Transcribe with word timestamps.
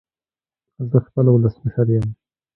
زه 0.91 0.97
خپله 1.05 1.29
ولسمشر 1.33 1.87
يم 1.95 2.05